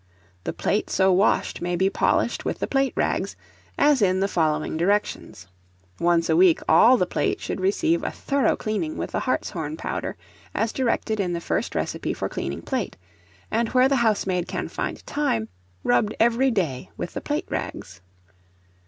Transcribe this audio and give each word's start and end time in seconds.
The 0.45 0.51
plate 0.53 0.89
so 0.89 1.11
washed 1.13 1.61
may 1.61 1.75
be 1.75 1.87
polished 1.87 2.43
with 2.43 2.57
the 2.57 2.65
plate 2.65 2.91
rags, 2.95 3.35
as 3.77 4.01
in 4.01 4.19
the 4.19 4.27
following 4.27 4.75
directions: 4.75 5.45
Once 5.99 6.27
a 6.27 6.35
week 6.35 6.59
all 6.67 6.97
the 6.97 7.05
plate 7.05 7.39
should 7.39 7.61
receive 7.61 8.01
a 8.03 8.09
thorough 8.09 8.55
cleaning 8.55 8.97
with 8.97 9.11
the 9.11 9.19
hartshorn 9.19 9.77
powder, 9.77 10.17
as 10.55 10.73
directed 10.73 11.19
in 11.19 11.33
the 11.33 11.39
first 11.39 11.75
recipe 11.75 12.15
for 12.15 12.29
cleaning 12.29 12.63
plate; 12.63 12.97
and 13.51 13.69
where 13.75 13.87
the 13.87 13.97
housemaid 13.97 14.47
can 14.47 14.69
find 14.69 15.05
time, 15.05 15.49
rubbed 15.83 16.15
every 16.19 16.49
day 16.49 16.89
with 16.97 17.13
the 17.13 17.21
plate 17.21 17.45
rags. 17.49 18.01